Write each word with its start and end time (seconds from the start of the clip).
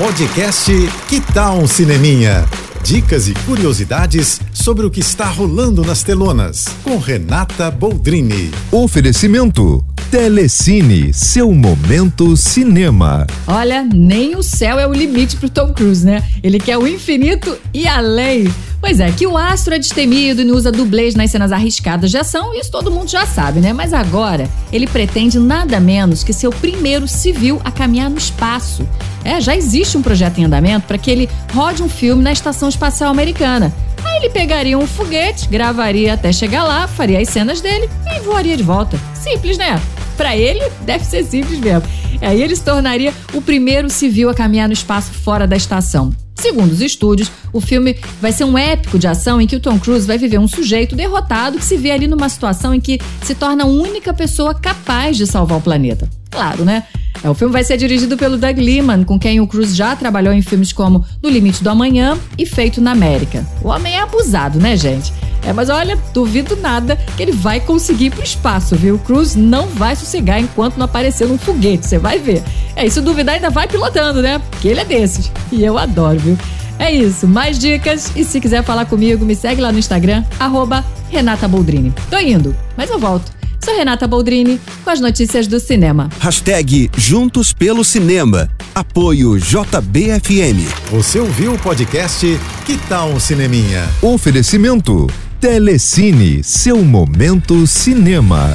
Podcast 0.00 0.72
Que 1.10 1.20
Tal 1.20 1.58
um 1.58 1.66
Cineminha? 1.66 2.46
Dicas 2.82 3.28
e 3.28 3.34
curiosidades 3.44 4.40
sobre 4.50 4.86
o 4.86 4.90
que 4.90 5.00
está 5.00 5.26
rolando 5.26 5.82
nas 5.82 6.02
telonas, 6.02 6.64
com 6.82 6.96
Renata 6.96 7.70
Boldrini. 7.70 8.50
Oferecimento 8.72 9.84
Telecine, 10.10 11.12
seu 11.12 11.52
momento 11.52 12.34
cinema. 12.34 13.26
Olha, 13.46 13.84
nem 13.84 14.34
o 14.34 14.42
céu 14.42 14.78
é 14.78 14.86
o 14.86 14.92
limite 14.94 15.36
pro 15.36 15.50
Tom 15.50 15.74
Cruise, 15.74 16.04
né? 16.04 16.26
Ele 16.42 16.58
quer 16.58 16.78
o 16.78 16.88
infinito 16.88 17.54
e 17.74 17.86
além. 17.86 18.50
Pois 18.80 18.98
é, 18.98 19.12
que 19.12 19.26
o 19.26 19.36
astro 19.36 19.74
é 19.74 19.78
destemido 19.78 20.40
e 20.40 20.44
não 20.44 20.56
usa 20.56 20.72
dublês 20.72 21.14
nas 21.14 21.30
cenas 21.30 21.52
arriscadas 21.52 22.10
de 22.10 22.16
ação, 22.16 22.54
isso 22.54 22.70
todo 22.70 22.90
mundo 22.90 23.08
já 23.08 23.26
sabe, 23.26 23.60
né? 23.60 23.72
Mas 23.72 23.92
agora 23.92 24.48
ele 24.72 24.86
pretende 24.86 25.38
nada 25.38 25.78
menos 25.78 26.24
que 26.24 26.32
ser 26.32 26.48
o 26.48 26.52
primeiro 26.52 27.06
civil 27.06 27.60
a 27.62 27.70
caminhar 27.70 28.08
no 28.08 28.16
espaço. 28.16 28.88
É, 29.22 29.38
já 29.38 29.54
existe 29.54 29.98
um 29.98 30.02
projeto 30.02 30.38
em 30.38 30.44
andamento 30.44 30.86
para 30.86 30.96
que 30.96 31.10
ele 31.10 31.28
rode 31.52 31.82
um 31.82 31.88
filme 31.88 32.22
na 32.22 32.32
Estação 32.32 32.70
Espacial 32.70 33.10
Americana. 33.10 33.72
Aí 34.02 34.16
ele 34.16 34.30
pegaria 34.30 34.78
um 34.78 34.86
foguete, 34.86 35.46
gravaria 35.48 36.14
até 36.14 36.32
chegar 36.32 36.64
lá, 36.64 36.88
faria 36.88 37.20
as 37.20 37.28
cenas 37.28 37.60
dele 37.60 37.88
e 38.16 38.20
voaria 38.20 38.56
de 38.56 38.62
volta. 38.62 38.98
Simples, 39.14 39.58
né? 39.58 39.80
Para 40.16 40.34
ele, 40.36 40.60
deve 40.86 41.04
ser 41.04 41.22
simples 41.24 41.60
mesmo. 41.60 41.82
Aí 42.22 42.42
ele 42.42 42.56
se 42.56 42.62
tornaria 42.62 43.12
o 43.34 43.42
primeiro 43.42 43.90
civil 43.90 44.30
a 44.30 44.34
caminhar 44.34 44.68
no 44.68 44.74
espaço 44.74 45.12
fora 45.12 45.46
da 45.46 45.56
estação. 45.56 46.14
Segundo 46.40 46.72
os 46.72 46.80
estúdios, 46.80 47.30
o 47.52 47.60
filme 47.60 47.94
vai 48.18 48.32
ser 48.32 48.44
um 48.44 48.56
épico 48.56 48.98
de 48.98 49.06
ação 49.06 49.42
em 49.42 49.46
que 49.46 49.56
o 49.56 49.60
Tom 49.60 49.78
Cruise 49.78 50.06
vai 50.06 50.16
viver 50.16 50.38
um 50.38 50.48
sujeito 50.48 50.96
derrotado 50.96 51.58
que 51.58 51.64
se 51.64 51.76
vê 51.76 51.90
ali 51.90 52.08
numa 52.08 52.30
situação 52.30 52.72
em 52.72 52.80
que 52.80 52.98
se 53.22 53.34
torna 53.34 53.64
a 53.64 53.66
única 53.66 54.14
pessoa 54.14 54.54
capaz 54.54 55.18
de 55.18 55.26
salvar 55.26 55.58
o 55.58 55.60
planeta. 55.60 56.08
Claro, 56.30 56.64
né? 56.64 56.84
É, 57.22 57.28
o 57.28 57.34
filme 57.34 57.52
vai 57.52 57.62
ser 57.62 57.76
dirigido 57.76 58.16
pelo 58.16 58.38
Doug 58.38 58.56
Liman, 58.56 59.04
com 59.04 59.18
quem 59.18 59.38
o 59.38 59.46
Cruise 59.46 59.74
já 59.74 59.94
trabalhou 59.94 60.32
em 60.32 60.40
filmes 60.40 60.72
como 60.72 61.04
No 61.22 61.28
Limite 61.28 61.62
do 61.62 61.68
Amanhã 61.68 62.16
e 62.38 62.46
Feito 62.46 62.80
na 62.80 62.92
América. 62.92 63.46
O 63.62 63.68
homem 63.68 63.94
é 63.94 64.00
abusado, 64.00 64.58
né, 64.58 64.78
gente? 64.78 65.12
É, 65.44 65.52
mas 65.52 65.68
olha, 65.68 65.98
duvido 66.12 66.56
nada 66.56 66.96
que 67.16 67.22
ele 67.22 67.32
vai 67.32 67.60
conseguir 67.60 68.06
ir 68.06 68.10
pro 68.10 68.22
espaço, 68.22 68.76
viu? 68.76 68.96
O 68.96 68.98
Cruise 68.98 69.38
não 69.38 69.66
vai 69.66 69.96
sossegar 69.96 70.40
enquanto 70.40 70.76
não 70.76 70.84
aparecer 70.84 71.26
num 71.26 71.38
foguete, 71.38 71.86
você 71.86 71.98
vai 71.98 72.18
ver. 72.18 72.42
É, 72.76 72.86
e 72.86 72.90
se 72.90 73.00
duvidar, 73.00 73.34
ainda 73.34 73.50
vai 73.50 73.66
pilotando, 73.66 74.22
né? 74.22 74.40
Porque 74.50 74.68
ele 74.68 74.80
é 74.80 74.84
desses. 74.84 75.30
E 75.50 75.64
eu 75.64 75.78
adoro, 75.78 76.18
viu? 76.18 76.38
É 76.78 76.90
isso, 76.90 77.28
mais 77.28 77.58
dicas 77.58 78.10
e 78.16 78.24
se 78.24 78.40
quiser 78.40 78.64
falar 78.64 78.86
comigo, 78.86 79.24
me 79.24 79.34
segue 79.34 79.60
lá 79.60 79.70
no 79.70 79.78
Instagram, 79.78 80.24
arroba 80.38 80.82
Renata 81.10 81.46
Boldrini. 81.46 81.92
Tô 82.08 82.18
indo, 82.18 82.56
mas 82.74 82.88
eu 82.88 82.98
volto. 82.98 83.30
Sou 83.62 83.76
Renata 83.76 84.08
Boldrini 84.08 84.58
com 84.82 84.88
as 84.88 85.00
notícias 85.00 85.46
do 85.46 85.60
cinema. 85.60 86.08
Hashtag 86.18 86.90
Juntos 86.96 87.52
pelo 87.52 87.84
Cinema. 87.84 88.48
Apoio 88.74 89.38
JBFM. 89.38 90.66
Você 90.90 91.18
ouviu 91.18 91.52
o 91.52 91.58
podcast 91.58 92.26
Que 92.64 92.78
Tal 92.88 93.10
um 93.10 93.20
Cineminha? 93.20 93.86
Oferecimento 94.00 95.06
Telecine, 95.40 96.44
seu 96.44 96.84
momento 96.84 97.66
cinema. 97.66 98.54